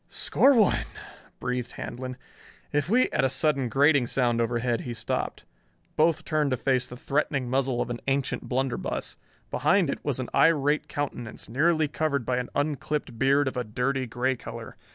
[0.09, 0.87] "Score one,"
[1.39, 2.17] breathed Handlon.
[2.73, 5.45] "If we" At a sudden grating sound overhead, he stopped.
[5.95, 9.15] Both turned to face the threatening muzzle of an ancient blunderbuss.
[9.51, 14.07] Behind it was an irate countenance, nearly covered by an unclipped beard of a dirty
[14.07, 14.75] gray color.